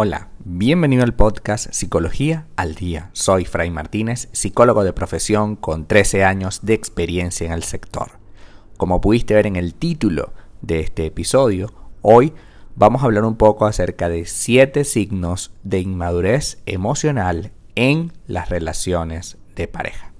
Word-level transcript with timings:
Hola, 0.00 0.28
bienvenido 0.44 1.02
al 1.02 1.12
podcast 1.12 1.72
Psicología 1.72 2.46
al 2.54 2.76
Día. 2.76 3.10
Soy 3.14 3.44
Fray 3.44 3.68
Martínez, 3.72 4.28
psicólogo 4.30 4.84
de 4.84 4.92
profesión 4.92 5.56
con 5.56 5.86
13 5.86 6.22
años 6.22 6.60
de 6.62 6.74
experiencia 6.74 7.48
en 7.48 7.52
el 7.52 7.64
sector. 7.64 8.12
Como 8.76 9.00
pudiste 9.00 9.34
ver 9.34 9.48
en 9.48 9.56
el 9.56 9.74
título 9.74 10.34
de 10.62 10.78
este 10.78 11.06
episodio, 11.06 11.74
hoy 12.00 12.32
vamos 12.76 13.02
a 13.02 13.06
hablar 13.06 13.24
un 13.24 13.34
poco 13.34 13.66
acerca 13.66 14.08
de 14.08 14.24
7 14.24 14.84
signos 14.84 15.50
de 15.64 15.80
inmadurez 15.80 16.62
emocional 16.66 17.50
en 17.74 18.12
las 18.28 18.50
relaciones 18.50 19.36
de 19.56 19.66
pareja. 19.66 20.12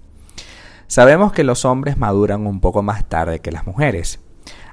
Sabemos 0.89 1.33
que 1.33 1.45
los 1.45 1.65
hombres 1.65 1.97
maduran 1.97 2.49
un 2.49 2.59
poco 2.59 2.83
más 2.83 3.09
tarde 3.09 3.39
que 3.39 3.53
las 3.53 3.65
mujeres. 3.65 4.19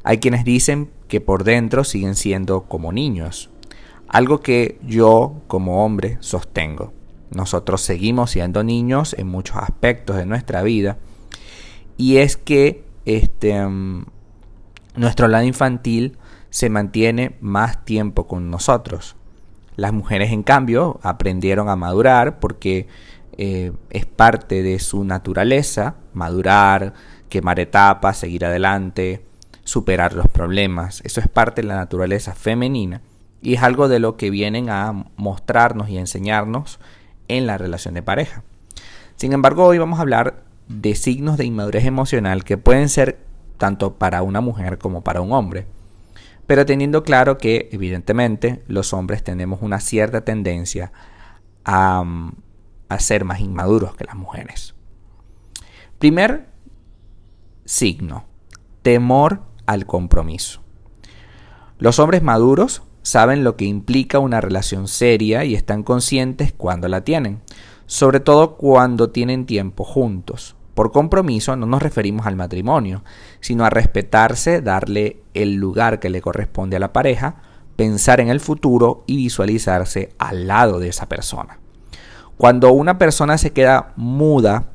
Hay 0.04 0.18
quienes 0.18 0.46
dicen 0.46 0.90
que 1.08 1.22
por 1.22 1.44
dentro 1.44 1.84
siguen 1.84 2.16
siendo 2.16 2.64
como 2.64 2.92
niños, 2.92 3.52
algo 4.16 4.40
que 4.40 4.80
yo 4.82 5.42
como 5.48 5.84
hombre 5.84 6.18
sostengo. 6.22 6.94
Nosotros 7.32 7.82
seguimos 7.82 8.32
siendo 8.32 8.64
niños 8.64 9.14
en 9.20 9.28
muchos 9.28 9.58
aspectos 9.58 10.16
de 10.16 10.26
nuestra 10.26 10.64
vida 10.64 10.98
y 11.98 12.16
es 12.18 12.38
que 12.38 12.86
este, 13.04 13.62
mm, 13.68 14.06
nuestro 14.96 15.28
lado 15.28 15.44
infantil 15.44 16.18
se 16.50 16.70
mantiene 16.70 17.36
más 17.42 17.84
tiempo 17.84 18.26
con 18.26 18.50
nosotros. 18.50 19.18
Las 19.76 19.92
mujeres, 19.92 20.32
en 20.32 20.44
cambio, 20.44 20.98
aprendieron 21.04 21.68
a 21.68 21.76
madurar 21.76 22.40
porque 22.40 22.88
eh, 23.38 23.74
es 23.90 24.06
parte 24.06 24.64
de 24.64 24.80
su 24.80 25.04
naturaleza, 25.04 25.96
madurar, 26.14 26.94
quemar 27.28 27.60
etapas, 27.60 28.16
seguir 28.16 28.46
adelante, 28.46 29.26
superar 29.66 30.14
los 30.14 30.30
problemas. 30.30 31.02
Eso 31.04 31.20
es 31.20 31.28
parte 31.28 31.62
de 31.62 31.68
la 31.68 31.76
naturaleza 31.76 32.34
femenina 32.34 33.02
y 33.46 33.54
es 33.54 33.62
algo 33.62 33.88
de 33.88 34.00
lo 34.00 34.18
que 34.18 34.32
vienen 34.32 34.72
a 34.72 35.06
mostrarnos 35.18 35.88
y 35.90 36.00
enseñarnos 36.00 36.80
en 37.28 37.46
la 37.46 37.60
relación 37.60 37.94
de 37.94 38.02
pareja. 38.02 38.44
Sin 39.18 39.34
embargo, 39.34 39.66
hoy 39.66 39.78
vamos 39.78 40.00
a 40.00 40.02
hablar 40.02 40.44
de 40.68 40.96
signos 40.96 41.38
de 41.38 41.46
inmadurez 41.46 41.86
emocional 41.86 42.44
que 42.44 42.58
pueden 42.58 42.90
ser 42.90 43.20
tanto 43.60 43.94
para 43.94 44.24
una 44.24 44.42
mujer 44.42 44.80
como 44.80 45.04
para 45.04 45.22
un 45.22 45.32
hombre. 45.32 45.68
Pero 46.48 46.66
teniendo 46.66 47.04
claro 47.04 47.38
que, 47.38 47.70
evidentemente, 47.72 48.64
los 48.68 48.94
hombres 48.94 49.24
tenemos 49.24 49.62
una 49.62 49.80
cierta 49.80 50.22
tendencia 50.22 50.92
a, 51.64 52.04
a 52.90 53.00
ser 53.00 53.26
más 53.26 53.42
inmaduros 53.42 53.96
que 53.96 54.06
las 54.06 54.16
mujeres. 54.16 54.74
Primer 56.00 56.48
signo, 57.64 58.26
temor 58.82 59.44
al 59.68 59.86
compromiso. 59.86 60.64
Los 61.78 62.00
hombres 62.00 62.24
maduros 62.24 62.82
saben 63.06 63.44
lo 63.44 63.56
que 63.56 63.66
implica 63.66 64.18
una 64.18 64.42
relación 64.42 64.88
seria 64.88 65.46
y 65.46 65.54
están 65.54 65.84
conscientes 65.84 66.52
cuando 66.52 66.88
la 66.88 67.02
tienen, 67.02 67.40
sobre 67.86 68.20
todo 68.20 68.58
cuando 68.58 69.12
tienen 69.12 69.46
tiempo 69.46 69.84
juntos. 69.84 70.56
Por 70.74 70.92
compromiso 70.92 71.56
no 71.56 71.68
nos 71.68 71.84
referimos 71.84 72.26
al 72.26 72.36
matrimonio, 72.36 73.04
sino 73.42 73.64
a 73.64 73.70
respetarse, 73.70 74.62
darle 74.62 75.22
el 75.36 75.54
lugar 75.54 76.00
que 76.00 76.10
le 76.10 76.20
corresponde 76.20 76.78
a 76.78 76.80
la 76.80 76.94
pareja, 76.94 77.36
pensar 77.76 78.20
en 78.22 78.30
el 78.30 78.40
futuro 78.40 79.04
y 79.06 79.18
visualizarse 79.18 80.10
al 80.18 80.48
lado 80.48 80.80
de 80.80 80.90
esa 80.90 81.08
persona. 81.08 81.60
Cuando 82.38 82.72
una 82.72 82.98
persona 82.98 83.38
se 83.38 83.54
queda 83.54 83.94
muda 83.98 84.72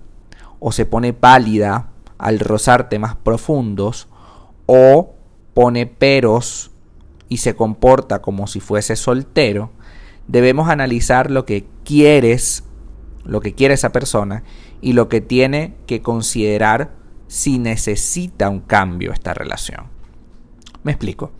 o 0.60 0.70
se 0.70 0.86
pone 0.86 1.12
pálida 1.14 1.88
al 2.16 2.38
rozar 2.38 2.88
temas 2.88 3.16
profundos 3.16 4.06
o 4.66 5.14
pone 5.52 5.86
peros 5.86 6.69
y 7.30 7.38
se 7.38 7.54
comporta 7.56 8.20
como 8.20 8.46
si 8.46 8.60
fuese 8.60 8.96
soltero, 8.96 9.70
debemos 10.26 10.68
analizar 10.68 11.30
lo 11.30 11.46
que 11.46 11.64
quieres, 11.84 12.64
lo 13.24 13.40
que 13.40 13.54
quiere 13.54 13.72
esa 13.72 13.92
persona 13.92 14.42
y 14.82 14.92
lo 14.92 15.08
que 15.08 15.22
tiene 15.22 15.76
que 15.86 16.02
considerar 16.02 16.92
si 17.28 17.58
necesita 17.58 18.50
un 18.50 18.60
cambio 18.60 19.12
esta 19.12 19.32
relación. 19.32 19.86
Me 20.82 20.92
explico. 20.92 21.30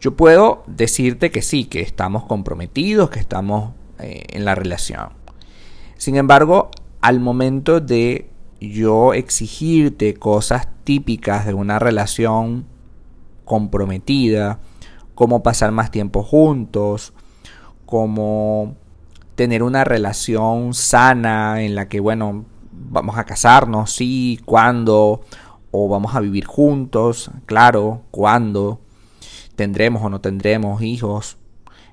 Yo 0.00 0.16
puedo 0.16 0.62
decirte 0.68 1.30
que 1.30 1.42
sí, 1.42 1.64
que 1.64 1.80
estamos 1.80 2.24
comprometidos, 2.24 3.10
que 3.10 3.18
estamos 3.18 3.72
eh, 3.98 4.24
en 4.28 4.44
la 4.44 4.54
relación. 4.54 5.08
Sin 5.96 6.16
embargo, 6.16 6.70
al 7.00 7.18
momento 7.18 7.80
de 7.80 8.30
yo 8.60 9.12
exigirte 9.14 10.14
cosas 10.14 10.68
típicas 10.84 11.46
de 11.46 11.54
una 11.54 11.78
relación 11.78 12.66
comprometida, 13.44 14.60
cómo 15.14 15.42
pasar 15.42 15.70
más 15.72 15.90
tiempo 15.90 16.22
juntos, 16.22 17.12
cómo 17.86 18.74
tener 19.34 19.62
una 19.62 19.84
relación 19.84 20.74
sana 20.74 21.62
en 21.62 21.74
la 21.74 21.88
que, 21.88 22.00
bueno, 22.00 22.44
vamos 22.72 23.18
a 23.18 23.24
casarnos, 23.24 23.92
sí, 23.92 24.40
cuándo, 24.44 25.22
o 25.70 25.88
vamos 25.88 26.14
a 26.14 26.20
vivir 26.20 26.44
juntos, 26.44 27.30
claro, 27.46 28.02
cuándo, 28.10 28.80
tendremos 29.56 30.02
o 30.02 30.08
no 30.08 30.20
tendremos 30.20 30.82
hijos, 30.82 31.38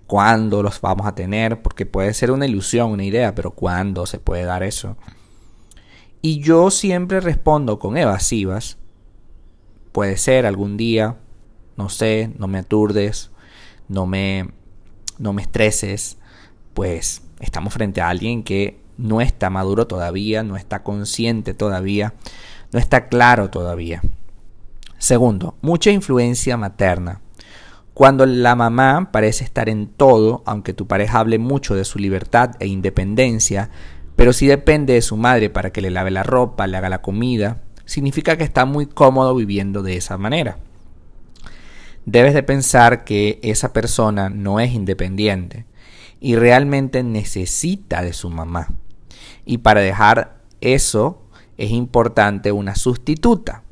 cuándo 0.08 0.62
los 0.62 0.82
vamos 0.82 1.08
a 1.08 1.16
tener, 1.16 1.62
porque 1.62 1.86
puede 1.86 2.14
ser 2.14 2.32
una 2.32 2.46
ilusión, 2.46 2.92
una 2.92 3.04
idea, 3.04 3.34
pero 3.34 3.52
cuándo 3.52 4.06
se 4.06 4.20
puede 4.20 4.44
dar 4.44 4.64
eso. 4.64 4.98
Y 6.22 6.40
yo 6.42 6.70
siempre 6.70 7.20
respondo 7.20 7.80
con 7.80 7.98
evasivas, 7.98 8.78
puede 9.92 10.18
ser 10.18 10.46
algún 10.46 10.78
día, 10.78 11.18
no 11.78 11.90
sé, 11.90 12.32
no 12.38 12.48
me 12.48 12.60
aturdes, 12.60 13.32
no 13.88 14.06
me, 14.06 14.50
no 15.18 15.34
me 15.34 15.42
estreses, 15.42 16.18
pues 16.74 17.24
estamos 17.40 17.74
frente 17.74 18.02
a 18.02 18.10
alguien 18.10 18.44
que 18.44 18.80
no 18.98 19.22
está 19.22 19.50
maduro 19.50 19.88
todavía, 19.88 20.44
no 20.44 20.56
está 20.56 20.84
consciente 20.84 21.54
todavía, 21.54 22.14
no 22.72 22.80
está 22.80 23.08
claro 23.08 23.50
todavía. 23.50 24.02
Segundo, 24.98 25.56
mucha 25.62 25.92
influencia 25.92 26.58
materna. 26.58 27.22
Cuando 27.94 28.26
la 28.26 28.56
mamá 28.56 29.10
parece 29.12 29.44
estar 29.44 29.68
en 29.68 29.88
todo, 29.88 30.44
aunque 30.46 30.74
tu 30.74 30.88
pareja 30.88 31.20
hable 31.20 31.40
mucho 31.40 31.76
de 31.76 31.84
su 31.84 32.00
libertad 32.00 32.52
e 32.60 32.68
independencia, 32.68 33.70
pero 34.16 34.34
si 34.34 34.48
depende 34.48 34.94
de 34.94 35.02
su 35.02 35.18
madre 35.18 35.50
para 35.50 35.72
que 35.72 35.82
le 35.82 35.90
lave 35.90 36.12
la 36.12 36.24
ropa, 36.24 36.68
le 36.68 36.78
haga 36.78 36.90
la 36.90 37.02
comida, 37.02 37.64
significa 37.86 38.38
que 38.38 38.44
está 38.44 38.66
muy 38.66 38.86
cómodo 38.86 39.36
viviendo 39.36 39.82
de 39.84 39.98
esa 39.98 40.18
manera 40.18 40.58
debes 42.06 42.34
de 42.34 42.44
pensar 42.44 43.04
que 43.04 43.40
esa 43.44 43.74
persona 43.74 44.30
no 44.30 44.60
es 44.60 44.74
independiente 44.74 45.66
y 46.20 46.36
realmente 46.36 47.04
necesita 47.04 48.02
de 48.02 48.14
su 48.14 48.30
mamá. 48.30 48.68
Y 49.46 49.60
para 49.60 49.82
dejar 49.82 50.42
eso 50.62 51.24
es 51.58 51.72
importante 51.72 52.52
una 52.52 52.76
sustituta. 52.76 53.64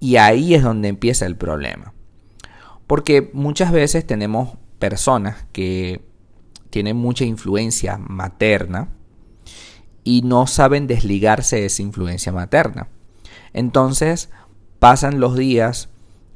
Y 0.00 0.16
ahí 0.16 0.54
es 0.54 0.62
donde 0.62 0.88
empieza 0.88 1.26
el 1.26 1.36
problema. 1.36 1.92
Porque 2.86 3.30
muchas 3.32 3.70
veces 3.70 4.06
tenemos 4.06 4.56
personas 4.78 5.44
que 5.52 6.02
tienen 6.70 6.96
mucha 6.96 7.24
influencia 7.24 7.98
materna 7.98 8.88
y 10.02 10.22
no 10.22 10.46
saben 10.46 10.86
desligarse 10.86 11.56
de 11.56 11.66
esa 11.66 11.82
influencia 11.82 12.32
materna. 12.32 12.88
Entonces 13.52 14.30
pasan 14.78 15.20
los 15.20 15.36
días 15.36 15.88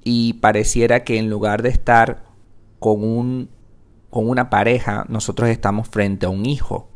y 0.04 0.34
pareciera 0.34 1.02
que 1.02 1.18
en 1.18 1.30
lugar 1.30 1.62
de 1.62 1.70
estar 1.70 2.24
con, 2.78 3.02
un, 3.02 3.48
con 4.10 4.28
una 4.28 4.50
pareja, 4.50 5.06
nosotros 5.08 5.48
estamos 5.48 5.88
frente 5.88 6.26
a 6.26 6.28
un 6.28 6.44
hijo 6.44 6.88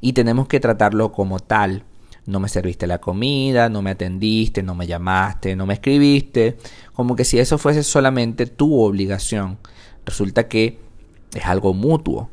y 0.00 0.14
tenemos 0.14 0.48
que 0.48 0.58
tratarlo 0.58 1.12
como 1.12 1.38
tal. 1.38 1.84
No 2.24 2.40
me 2.40 2.48
serviste 2.48 2.88
la 2.88 2.98
comida, 2.98 3.68
no 3.68 3.82
me 3.82 3.90
atendiste, 3.90 4.62
no 4.62 4.74
me 4.74 4.86
llamaste, 4.86 5.54
no 5.54 5.64
me 5.66 5.74
escribiste, 5.74 6.56
como 6.92 7.14
que 7.14 7.24
si 7.24 7.38
eso 7.38 7.56
fuese 7.56 7.84
solamente 7.84 8.46
tu 8.46 8.80
obligación. 8.80 9.58
Resulta 10.04 10.48
que 10.48 10.80
es 11.34 11.46
algo 11.46 11.72
mutuo. 11.72 12.30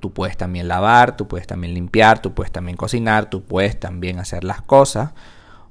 Tú 0.00 0.12
puedes 0.12 0.36
también 0.36 0.68
lavar, 0.68 1.16
tú 1.16 1.26
puedes 1.26 1.46
también 1.46 1.74
limpiar, 1.74 2.22
tú 2.22 2.32
puedes 2.32 2.52
también 2.52 2.76
cocinar, 2.76 3.28
tú 3.28 3.42
puedes 3.42 3.78
también 3.78 4.20
hacer 4.20 4.44
las 4.44 4.62
cosas, 4.62 5.12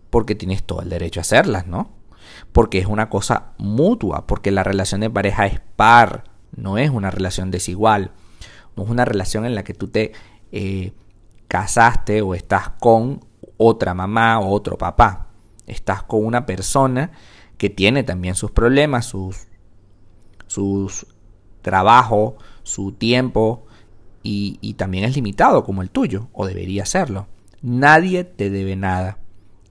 porque 0.10 0.36
tienes 0.36 0.64
todo 0.64 0.82
el 0.82 0.90
derecho 0.90 1.20
a 1.20 1.22
hacerlas, 1.22 1.66
¿no? 1.66 1.95
Porque 2.52 2.80
es 2.80 2.88
una 2.88 3.10
cosa 3.10 3.54
mutua, 3.58 4.28
porque 4.28 4.52
la 4.52 4.64
relación 4.64 5.02
de 5.02 5.10
pareja 5.10 5.46
es 5.46 5.60
par, 5.76 6.26
no 6.56 6.78
es 6.78 6.90
una 6.90 7.12
relación 7.12 7.52
desigual, 7.52 8.12
no 8.76 8.84
es 8.84 8.90
una 8.90 9.06
relación 9.06 9.46
en 9.46 9.56
la 9.56 9.64
que 9.64 9.74
tú 9.74 9.88
te 9.88 10.14
eh, 10.52 10.94
casaste 11.48 12.22
o 12.22 12.36
estás 12.36 12.70
con 12.80 13.26
otra 13.58 13.94
mamá 13.94 14.40
o 14.40 14.50
otro 14.50 14.78
papá, 14.78 15.28
estás 15.68 16.04
con 16.04 16.26
una 16.26 16.46
persona 16.46 17.12
que 17.58 17.70
tiene 17.70 18.04
también 18.04 18.36
sus 18.36 18.52
problemas, 18.52 19.06
sus, 19.06 19.48
sus 20.48 21.08
trabajos, 21.62 22.36
su 22.64 22.92
tiempo 22.92 23.66
y 24.28 24.74
también 24.74 25.04
es 25.04 25.16
limitado 25.16 25.64
como 25.64 25.84
el 25.84 25.92
tuyo, 25.92 26.30
o 26.34 26.48
debería 26.48 26.84
serlo. 26.88 27.28
Nadie 27.62 28.24
te 28.24 28.50
debe 28.50 28.76
nada. 28.76 29.20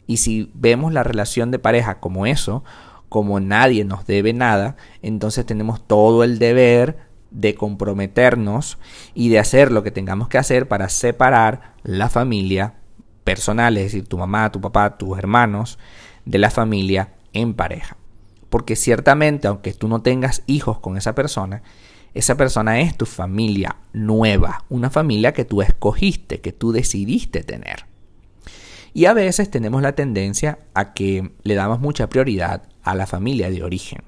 Y 0.06 0.18
si 0.18 0.50
vemos 0.54 0.92
la 0.92 1.02
relación 1.02 1.50
de 1.50 1.58
pareja 1.58 2.00
como 2.00 2.26
eso, 2.26 2.64
como 3.08 3.40
nadie 3.40 3.84
nos 3.84 4.06
debe 4.06 4.32
nada, 4.32 4.76
entonces 5.02 5.46
tenemos 5.46 5.86
todo 5.86 6.24
el 6.24 6.38
deber 6.38 6.98
de 7.30 7.54
comprometernos 7.54 8.78
y 9.14 9.28
de 9.28 9.38
hacer 9.38 9.72
lo 9.72 9.82
que 9.82 9.90
tengamos 9.90 10.28
que 10.28 10.38
hacer 10.38 10.68
para 10.68 10.88
separar 10.88 11.74
la 11.82 12.08
familia 12.08 12.74
personal, 13.24 13.76
es 13.76 13.84
decir, 13.84 14.06
tu 14.06 14.18
mamá, 14.18 14.52
tu 14.52 14.60
papá, 14.60 14.96
tus 14.96 15.18
hermanos, 15.18 15.78
de 16.24 16.38
la 16.38 16.50
familia 16.50 17.14
en 17.32 17.54
pareja. 17.54 17.96
Porque 18.50 18.76
ciertamente, 18.76 19.48
aunque 19.48 19.72
tú 19.72 19.88
no 19.88 20.02
tengas 20.02 20.42
hijos 20.46 20.78
con 20.78 20.96
esa 20.96 21.14
persona, 21.14 21.62
esa 22.14 22.36
persona 22.36 22.80
es 22.80 22.96
tu 22.96 23.06
familia 23.06 23.76
nueva, 23.92 24.64
una 24.68 24.90
familia 24.90 25.32
que 25.32 25.44
tú 25.44 25.62
escogiste, 25.62 26.40
que 26.40 26.52
tú 26.52 26.70
decidiste 26.70 27.42
tener. 27.42 27.86
Y 28.94 29.06
a 29.06 29.12
veces 29.12 29.50
tenemos 29.50 29.82
la 29.82 29.96
tendencia 29.96 30.60
a 30.72 30.94
que 30.94 31.32
le 31.42 31.54
damos 31.56 31.80
mucha 31.80 32.08
prioridad 32.08 32.62
a 32.84 32.94
la 32.94 33.06
familia 33.06 33.50
de 33.50 33.64
origen. 33.64 34.02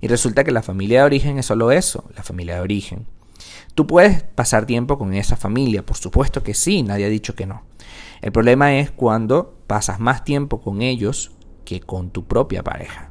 Y 0.00 0.08
resulta 0.08 0.42
que 0.42 0.50
la 0.50 0.62
familia 0.62 1.00
de 1.00 1.06
origen 1.06 1.38
es 1.38 1.46
solo 1.46 1.70
eso, 1.70 2.04
la 2.16 2.24
familia 2.24 2.56
de 2.56 2.60
origen. 2.60 3.06
Tú 3.76 3.86
puedes 3.86 4.24
pasar 4.24 4.66
tiempo 4.66 4.98
con 4.98 5.14
esa 5.14 5.36
familia, 5.36 5.86
por 5.86 5.96
supuesto 5.96 6.42
que 6.42 6.54
sí, 6.54 6.82
nadie 6.82 7.06
ha 7.06 7.08
dicho 7.08 7.36
que 7.36 7.46
no. 7.46 7.62
El 8.20 8.32
problema 8.32 8.74
es 8.76 8.90
cuando 8.90 9.54
pasas 9.68 10.00
más 10.00 10.24
tiempo 10.24 10.60
con 10.60 10.82
ellos 10.82 11.30
que 11.64 11.80
con 11.80 12.10
tu 12.10 12.24
propia 12.24 12.64
pareja. 12.64 13.10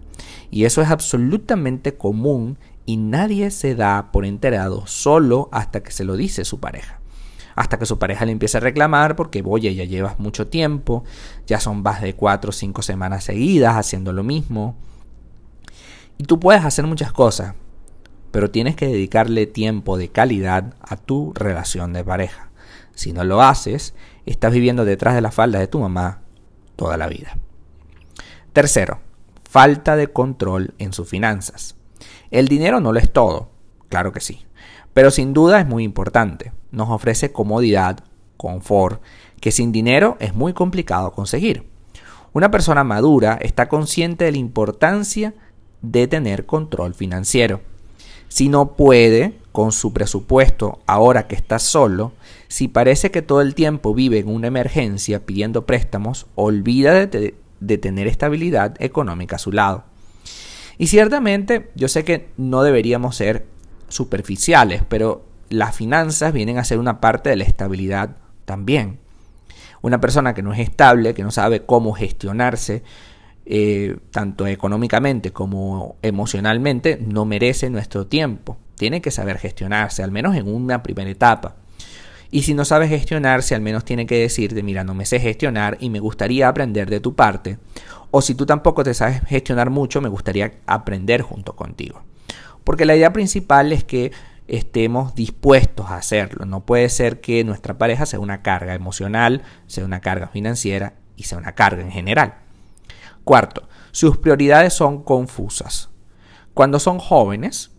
Y 0.52 0.66
eso 0.66 0.82
es 0.82 0.90
absolutamente 0.90 1.96
común 1.96 2.58
y 2.86 2.98
nadie 2.98 3.52
se 3.52 3.74
da 3.74 4.12
por 4.12 4.26
enterado 4.26 4.86
solo 4.86 5.48
hasta 5.54 5.82
que 5.82 5.92
se 5.92 6.04
lo 6.04 6.18
dice 6.18 6.44
su 6.44 6.60
pareja. 6.60 6.99
Hasta 7.60 7.78
que 7.78 7.86
su 7.86 8.00
pareja 8.00 8.24
le 8.24 8.32
empieza 8.32 8.60
a 8.60 8.62
reclamar 8.62 9.18
porque, 9.18 9.44
oye, 9.46 9.76
ya 9.76 9.84
llevas 9.84 10.18
mucho 10.18 10.48
tiempo, 10.48 11.04
ya 11.46 11.60
son 11.60 11.82
más 11.84 12.02
de 12.02 12.16
cuatro 12.16 12.52
o 12.52 12.54
cinco 12.54 12.82
semanas 12.82 13.26
seguidas 13.26 13.76
haciendo 13.76 14.14
lo 14.14 14.24
mismo. 14.24 14.78
Y 16.18 16.24
tú 16.24 16.40
puedes 16.40 16.64
hacer 16.64 16.88
muchas 16.88 17.12
cosas, 17.12 17.56
pero 18.32 18.50
tienes 18.50 18.78
que 18.78 18.88
dedicarle 18.88 19.46
tiempo 19.46 19.98
de 19.98 20.08
calidad 20.08 20.74
a 20.80 20.96
tu 20.96 21.34
relación 21.34 21.92
de 21.92 22.06
pareja. 22.06 22.50
Si 22.96 23.12
no 23.12 23.26
lo 23.26 23.42
haces, 23.42 23.94
estás 24.26 24.54
viviendo 24.54 24.86
detrás 24.86 25.14
de 25.14 25.22
la 25.22 25.32
falda 25.32 25.60
de 25.60 25.68
tu 25.68 25.82
mamá 25.82 26.22
toda 26.78 26.96
la 26.96 27.08
vida. 27.08 27.38
Tercero, 28.54 29.02
falta 29.44 29.98
de 29.98 30.08
control 30.08 30.76
en 30.78 30.94
sus 30.94 31.10
finanzas. 31.10 31.76
El 32.32 32.48
dinero 32.48 32.80
no 32.80 32.94
lo 32.94 33.00
es 33.00 33.12
todo, 33.12 33.52
claro 33.90 34.14
que 34.14 34.22
sí, 34.22 34.46
pero 34.94 35.12
sin 35.12 35.34
duda 35.34 35.60
es 35.60 35.68
muy 35.68 35.84
importante. 35.84 36.54
Nos 36.72 36.90
ofrece 36.90 37.32
comodidad, 37.32 38.00
confort, 38.38 39.02
que 39.40 39.52
sin 39.52 39.72
dinero 39.72 40.18
es 40.20 40.34
muy 40.34 40.54
complicado 40.54 41.12
conseguir. 41.12 41.66
Una 42.34 42.52
persona 42.52 42.84
madura 42.84 43.40
está 43.42 43.68
consciente 43.68 44.26
de 44.26 44.32
la 44.32 44.38
importancia 44.38 45.34
de 45.82 46.08
tener 46.08 46.46
control 46.46 46.94
financiero. 46.94 47.62
Si 48.28 48.48
no 48.48 48.74
puede 48.74 49.34
con 49.52 49.72
su 49.72 49.92
presupuesto 49.92 50.80
ahora 50.86 51.28
que 51.28 51.36
está 51.36 51.58
solo, 51.58 52.14
si 52.48 52.68
parece 52.68 53.10
que 53.10 53.24
todo 53.24 53.42
el 53.42 53.56
tiempo 53.56 53.94
vive 53.94 54.20
en 54.20 54.30
una 54.30 54.48
emergencia 54.48 55.26
pidiendo 55.26 55.66
préstamos, 55.66 56.28
olvida 56.36 57.08
de, 57.08 57.36
de 57.60 57.78
tener 57.78 58.08
estabilidad 58.08 58.76
económica 58.80 59.38
a 59.38 59.40
su 59.40 59.52
lado. 59.52 59.84
Y 60.78 60.88
ciertamente 60.88 61.72
yo 61.76 61.88
sé 61.88 62.04
que 62.04 62.30
no 62.38 62.62
deberíamos 62.62 63.16
ser 63.16 63.48
superficiales, 63.88 64.84
pero 64.88 65.26
las 65.50 65.76
finanzas 65.76 66.34
vienen 66.34 66.58
a 66.58 66.64
ser 66.64 66.80
una 66.80 67.02
parte 67.02 67.30
de 67.30 67.36
la 67.36 67.44
estabilidad 67.44 68.18
también. 68.46 69.00
Una 69.82 70.02
persona 70.02 70.34
que 70.34 70.42
no 70.42 70.54
es 70.54 70.60
estable, 70.60 71.14
que 71.14 71.24
no 71.24 71.32
sabe 71.32 71.66
cómo 71.66 71.94
gestionarse, 71.94 72.84
eh, 73.46 73.98
tanto 74.12 74.46
económicamente 74.46 75.32
como 75.32 75.96
emocionalmente, 76.02 77.00
no 77.02 77.26
merece 77.26 77.70
nuestro 77.70 78.08
tiempo. 78.08 78.58
Tiene 78.76 79.02
que 79.02 79.12
saber 79.12 79.38
gestionarse, 79.38 80.04
al 80.04 80.12
menos 80.12 80.36
en 80.36 80.48
una 80.54 80.84
primera 80.84 81.10
etapa. 81.10 81.56
Y 82.32 82.44
si 82.44 82.54
no 82.54 82.64
sabe 82.64 82.88
gestionarse, 82.88 83.56
al 83.56 83.62
menos 83.62 83.86
tiene 83.86 84.06
que 84.06 84.20
decirte, 84.20 84.62
mira, 84.62 84.84
no 84.84 84.94
me 84.94 85.06
sé 85.06 85.20
gestionar 85.20 85.78
y 85.80 85.90
me 85.90 86.00
gustaría 86.00 86.48
aprender 86.48 86.90
de 86.90 87.00
tu 87.00 87.16
parte. 87.16 87.58
O 88.12 88.22
si 88.22 88.36
tú 88.36 88.46
tampoco 88.46 88.84
te 88.84 88.94
sabes 88.94 89.22
gestionar 89.28 89.70
mucho, 89.70 90.00
me 90.02 90.10
gustaría 90.10 90.52
aprender 90.68 91.22
junto 91.22 91.56
contigo. 91.56 92.04
Porque 92.64 92.86
la 92.86 92.96
idea 92.96 93.14
principal 93.14 93.72
es 93.72 93.84
que 93.84 94.12
estemos 94.50 95.16
dispuestos 95.16 95.88
a 95.88 95.98
hacerlo. 95.98 96.46
No 96.46 96.66
puede 96.66 96.90
ser 96.90 97.22
que 97.22 97.44
nuestra 97.44 97.78
pareja 97.78 98.06
sea 98.06 98.20
una 98.20 98.42
carga 98.42 98.74
emocional, 98.74 99.44
sea 99.68 99.86
una 99.86 100.02
carga 100.02 100.28
financiera 100.28 100.96
y 101.16 101.24
sea 101.24 101.38
una 101.38 101.54
carga 101.54 101.82
en 101.82 101.92
general. 101.92 102.36
Cuarto, 103.24 103.68
sus 103.92 104.18
prioridades 104.18 104.74
son 104.74 105.04
confusas. 105.04 105.90
Cuando 106.54 106.80
son 106.80 107.00
jóvenes, 107.00 107.72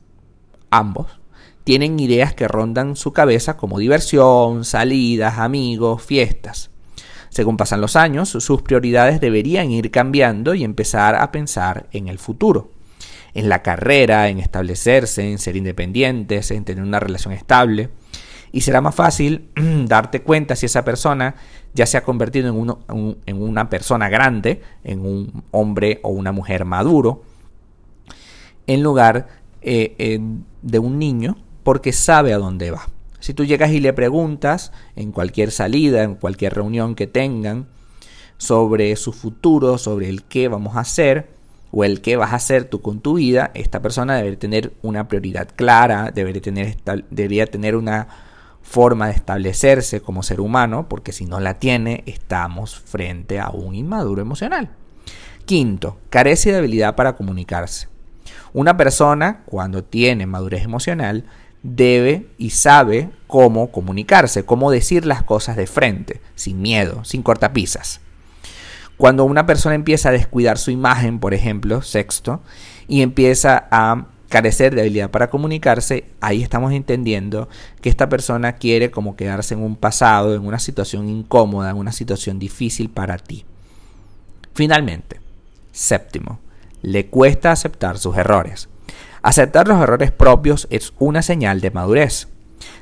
ambos, 0.71 1.21
tienen 1.65 2.01
ideas 2.01 2.35
que 2.35 2.49
rondan 2.49 2.97
su 2.97 3.13
cabeza 3.13 3.57
como 3.57 3.79
diversión, 3.79 4.65
salidas, 4.65 5.39
amigos, 5.39 6.03
fiestas. 6.03 6.71
Según 7.29 7.57
pasan 7.57 7.81
los 7.81 7.95
años, 7.97 8.31
sus 8.31 8.63
prioridades 8.63 9.21
deberían 9.21 9.71
ir 9.71 9.91
cambiando 9.91 10.55
y 10.55 10.65
empezar 10.65 11.15
a 11.15 11.31
pensar 11.31 11.89
en 11.93 12.09
el 12.09 12.19
futuro, 12.19 12.73
en 13.35 13.49
la 13.49 13.63
carrera, 13.63 14.29
en 14.29 14.39
establecerse, 14.39 15.31
en 15.31 15.39
ser 15.39 15.57
independientes, 15.57 16.51
en 16.51 16.65
tener 16.65 16.83
una 16.83 17.01
relación 17.01 17.33
estable. 17.35 17.91
Y 18.53 18.63
será 18.63 18.81
más 18.81 18.95
fácil 18.95 19.49
darte 19.87 20.23
cuenta 20.23 20.57
si 20.57 20.67
esa 20.67 20.85
persona 20.85 21.37
ya 21.73 21.87
se 21.87 21.97
ha 21.97 22.03
convertido 22.03 22.49
en, 22.49 23.37
una 23.43 23.71
persona 23.71 24.09
grande, 24.09 24.61
en 24.83 25.01
un 25.07 25.45
hombre 25.53 26.01
o 26.03 26.09
una 26.09 26.33
mujer 26.33 26.65
maduro, 26.65 27.23
en 28.67 28.83
lugar 28.83 29.29
eh, 29.63 30.21
de 30.63 30.79
un 30.79 30.99
niño, 30.99 31.37
porque 31.63 31.93
sabe 31.93 32.33
a 32.33 32.39
dónde 32.39 32.71
va. 32.71 32.89
Si 33.21 33.35
tú 33.35 33.45
llegas 33.45 33.71
y 33.71 33.81
le 33.81 33.93
preguntas 33.93 34.73
en 34.97 35.13
cualquier 35.13 35.53
salida, 35.53 36.03
en 36.03 36.15
cualquier 36.15 36.55
reunión 36.55 36.95
que 36.95 37.07
tengan, 37.07 37.69
sobre 38.39 38.97
su 38.97 39.13
futuro, 39.13 39.77
sobre 39.77 40.09
el 40.09 40.25
qué 40.25 40.49
vamos 40.49 40.77
a 40.77 40.81
hacer 40.81 41.29
o 41.73 41.85
el 41.85 42.01
qué 42.01 42.17
vas 42.17 42.33
a 42.33 42.37
hacer 42.37 42.65
tú 42.65 42.81
con 42.83 43.01
tu 43.01 43.15
vida, 43.15 43.51
esta 43.55 43.81
persona 43.81 44.17
debe 44.17 44.37
tener 44.37 44.73
una 44.83 45.09
prioridad 45.09 45.49
clara, 45.55 46.13
tener, 46.13 46.77
debería 47.11 47.47
tener 47.47 47.77
una 47.77 48.09
forma 48.63 49.07
de 49.07 49.13
establecerse 49.15 50.01
como 50.01 50.23
ser 50.23 50.41
humano, 50.41 50.89
porque 50.89 51.13
si 51.13 51.27
no 51.27 51.41
la 51.41 51.55
tiene, 51.55 52.03
estamos 52.07 52.79
frente 52.79 53.41
a 53.41 53.51
un 53.51 53.75
inmaduro 53.75 54.23
emocional. 54.23 54.71
Quinto, 55.45 55.99
carece 56.11 56.53
de 56.53 56.59
habilidad 56.59 56.95
para 56.95 57.15
comunicarse. 57.15 57.89
Una 58.53 58.77
persona, 58.77 59.43
cuando 59.47 59.85
tiene 59.85 60.27
madurez 60.27 60.65
emocional, 60.65 61.25
debe 61.63 62.27
y 62.39 62.51
sabe 62.51 63.11
cómo 63.27 63.71
comunicarse, 63.71 64.45
cómo 64.45 64.71
decir 64.71 65.07
las 65.07 65.23
cosas 65.23 65.57
de 65.57 65.67
frente, 65.67 66.21
sin 66.35 66.61
miedo, 66.63 67.05
sin 67.05 67.23
cortapisas. 67.23 68.01
Cuando 69.01 69.25
una 69.25 69.47
persona 69.47 69.75
empieza 69.75 70.11
a 70.11 70.13
descuidar 70.13 70.59
su 70.59 70.71
imagen, 70.71 71.21
por 71.21 71.33
ejemplo, 71.33 71.81
sexto, 71.81 72.43
y 72.87 73.01
empieza 73.01 73.67
a 73.71 74.09
carecer 74.29 74.75
de 74.75 74.83
habilidad 74.83 75.11
para 75.11 75.31
comunicarse, 75.31 76.05
ahí 76.21 76.43
estamos 76.43 76.75
entendiendo 76.75 77.49
que 77.81 77.89
esta 77.89 78.11
persona 78.11 78.57
quiere 78.57 78.91
como 78.91 79.17
quedarse 79.17 79.55
en 79.55 79.63
un 79.63 79.77
pasado, 79.77 80.35
en 80.35 80.45
una 80.45 80.59
situación 80.59 81.09
incómoda, 81.09 81.71
en 81.71 81.79
una 81.79 81.93
situación 81.93 82.39
difícil 82.39 82.91
para 82.91 83.17
ti. 83.17 83.47
Finalmente, 84.53 85.19
séptimo, 85.73 86.39
le 86.83 87.07
cuesta 87.07 87.53
aceptar 87.53 87.97
sus 87.97 88.19
errores. 88.19 88.69
Aceptar 89.23 89.67
los 89.67 89.81
errores 89.83 90.13
propios 90.13 90.69
es 90.69 90.93
una 90.99 91.23
señal 91.23 91.63
de 91.63 91.71
madurez. 91.71 92.29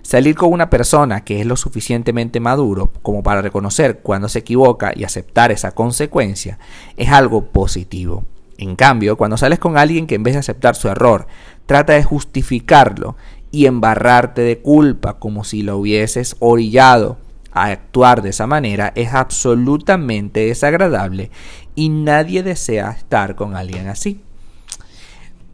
Salir 0.03 0.35
con 0.35 0.53
una 0.53 0.71
persona 0.71 1.25
que 1.25 1.41
es 1.41 1.47
lo 1.47 1.57
suficientemente 1.57 2.41
maduro 2.41 2.91
como 3.03 3.23
para 3.23 3.43
reconocer 3.43 4.01
cuando 4.01 4.29
se 4.29 4.41
equivoca 4.41 4.93
y 4.95 5.05
aceptar 5.05 5.53
esa 5.53 5.73
consecuencia 5.73 6.59
es 6.97 7.11
algo 7.11 7.47
positivo. 7.47 8.25
En 8.57 8.75
cambio, 8.75 9.17
cuando 9.17 9.37
sales 9.37 9.59
con 9.59 9.79
alguien 9.79 10.07
que 10.07 10.17
en 10.17 10.25
vez 10.25 10.35
de 10.35 10.41
aceptar 10.41 10.75
su 10.75 10.89
error, 10.89 11.29
trata 11.67 11.93
de 11.93 12.03
justificarlo 12.03 13.17
y 13.51 13.67
embarrarte 13.67 14.43
de 14.43 14.59
culpa 14.59 15.19
como 15.19 15.45
si 15.45 15.63
lo 15.63 15.79
hubieses 15.79 16.37
orillado 16.41 17.19
a 17.53 17.67
actuar 17.67 18.23
de 18.23 18.31
esa 18.31 18.47
manera, 18.47 18.93
es 18.95 19.15
absolutamente 19.15 20.47
desagradable 20.47 21.31
y 21.75 21.89
nadie 21.89 22.43
desea 22.43 22.91
estar 22.91 23.37
con 23.37 23.57
alguien 23.57 23.89
así. 23.89 24.21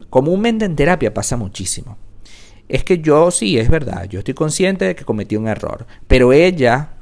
Comúnmente 0.09 0.65
en 0.65 0.75
terapia 0.75 1.13
pasa 1.13 1.37
muchísimo. 1.37 1.97
Es 2.67 2.83
que 2.83 2.99
yo 2.99 3.29
sí, 3.31 3.57
es 3.57 3.69
verdad, 3.69 4.05
yo 4.05 4.19
estoy 4.19 4.33
consciente 4.33 4.85
de 4.85 4.95
que 4.95 5.05
cometí 5.05 5.35
un 5.35 5.47
error, 5.47 5.85
pero 6.07 6.33
ella 6.33 6.95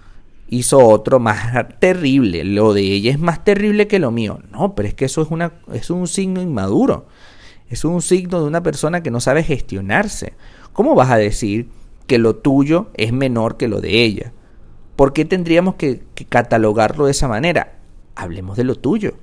hizo 0.49 0.77
otro 0.79 1.19
más 1.19 1.79
terrible. 1.79 2.43
Lo 2.43 2.73
de 2.73 2.81
ella 2.81 3.11
es 3.11 3.19
más 3.19 3.43
terrible 3.43 3.87
que 3.87 3.99
lo 3.99 4.11
mío. 4.11 4.39
No, 4.51 4.75
pero 4.75 4.87
es 4.87 4.93
que 4.93 5.05
eso 5.05 5.21
es, 5.21 5.31
una, 5.31 5.53
es 5.71 5.89
un 5.89 6.07
signo 6.07 6.41
inmaduro. 6.41 7.07
Es 7.69 7.85
un 7.85 8.01
signo 8.01 8.41
de 8.41 8.47
una 8.47 8.61
persona 8.61 9.01
que 9.01 9.09
no 9.09 9.19
sabe 9.19 9.43
gestionarse. 9.43 10.33
¿Cómo 10.73 10.95
vas 10.95 11.09
a 11.09 11.17
decir 11.17 11.69
que 12.07 12.19
lo 12.19 12.35
tuyo 12.35 12.91
es 12.95 13.13
menor 13.13 13.57
que 13.57 13.67
lo 13.67 13.81
de 13.81 14.03
ella? 14.03 14.33
¿Por 14.95 15.13
qué 15.13 15.25
tendríamos 15.25 15.75
que, 15.75 16.03
que 16.13 16.25
catalogarlo 16.25 17.05
de 17.05 17.11
esa 17.11 17.27
manera? 17.27 17.79
Hablemos 18.15 18.57
de 18.57 18.63
lo 18.63 18.75
tuyo. 18.75 19.15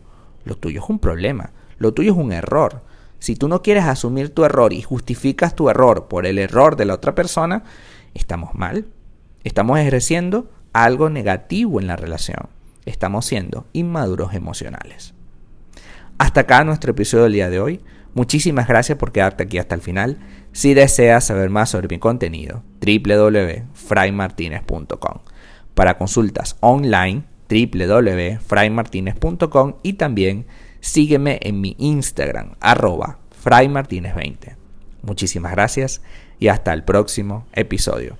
Lo 0.44 0.56
tuyo 0.56 0.82
es 0.82 0.88
un 0.88 0.98
problema. 0.98 1.52
Lo 1.78 1.92
tuyo 1.92 2.12
es 2.12 2.18
un 2.18 2.32
error 2.32 2.82
Si 3.20 3.36
tú 3.36 3.46
no 3.48 3.62
quieres 3.62 3.84
asumir 3.84 4.34
tu 4.34 4.44
error 4.44 4.72
y 4.72 4.82
justificas 4.82 5.54
tu 5.54 5.70
error 5.70 6.08
por 6.08 6.26
el 6.26 6.38
error 6.38 6.74
de 6.76 6.86
la 6.86 6.94
otra 6.94 7.14
persona, 7.14 7.62
estamos 8.14 8.54
mal. 8.54 8.86
Estamos 9.44 9.78
ejerciendo 9.78 10.50
algo 10.72 11.10
negativo 11.10 11.80
en 11.80 11.86
la 11.86 11.96
relación. 11.96 12.48
Estamos 12.86 13.26
siendo 13.26 13.66
inmaduros 13.72 14.34
emocionales. 14.34 15.14
Hasta 16.18 16.40
acá 16.40 16.64
nuestro 16.64 16.90
episodio 16.92 17.24
del 17.24 17.34
día 17.34 17.50
de 17.50 17.60
hoy. 17.60 17.80
Muchísimas 18.14 18.66
gracias 18.66 18.96
por 18.98 19.12
quedarte 19.12 19.42
aquí 19.44 19.58
hasta 19.58 19.74
el 19.74 19.82
final. 19.82 20.18
Si 20.52 20.74
deseas 20.74 21.24
saber 21.24 21.48
más 21.50 21.70
sobre 21.70 21.88
mi 21.88 21.98
contenido, 21.98 22.62
www.fraymartinez.com. 22.80 25.18
Para 25.74 25.96
consultas 25.96 26.56
online, 26.60 27.24
www.fraymartinez.com 27.48 29.74
y 29.82 29.94
también 29.94 30.46
sígueme 30.80 31.38
en 31.42 31.60
mi 31.60 31.76
Instagram, 31.78 32.54
arroba 32.60 33.18
fraymartinez20. 33.44 34.56
Muchísimas 35.02 35.52
gracias 35.52 36.02
y 36.38 36.48
hasta 36.48 36.72
el 36.72 36.84
próximo 36.84 37.46
episodio. 37.52 38.16